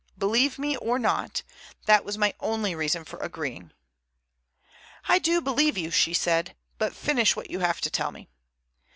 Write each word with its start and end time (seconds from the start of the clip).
Believe 0.17 0.57
me 0.57 0.75
or 0.77 0.97
not, 0.97 1.43
that 1.85 2.03
was 2.03 2.17
my 2.17 2.33
only 2.39 2.73
reason 2.73 3.05
for 3.05 3.19
agreeing." 3.19 3.71
"I 5.07 5.19
do 5.19 5.41
believe 5.41 5.77
you," 5.77 5.91
she 5.91 6.15
said, 6.15 6.55
"but 6.79 6.95
finish 6.95 7.35
what 7.35 7.51
you 7.51 7.59
have 7.59 7.81
to 7.81 7.91
tell 7.91 8.11
me." 8.11 8.27